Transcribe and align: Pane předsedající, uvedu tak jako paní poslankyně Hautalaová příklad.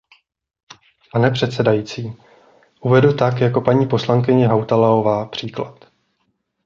Pane 1.11 1.31
předsedající, 1.31 2.13
uvedu 2.81 3.13
tak 3.13 3.41
jako 3.41 3.61
paní 3.61 3.87
poslankyně 3.87 4.47
Hautalaová 4.47 5.25
příklad. 5.25 5.91